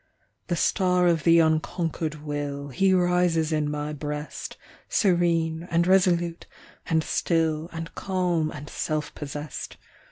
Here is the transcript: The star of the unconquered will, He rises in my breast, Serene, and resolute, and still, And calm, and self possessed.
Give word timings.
The 0.47 0.55
star 0.55 1.05
of 1.05 1.25
the 1.25 1.37
unconquered 1.37 2.23
will, 2.25 2.69
He 2.69 2.91
rises 2.91 3.51
in 3.51 3.69
my 3.69 3.93
breast, 3.93 4.57
Serene, 4.89 5.67
and 5.69 5.85
resolute, 5.85 6.47
and 6.87 7.03
still, 7.03 7.69
And 7.71 7.93
calm, 7.93 8.49
and 8.49 8.67
self 8.67 9.13
possessed. 9.13 9.77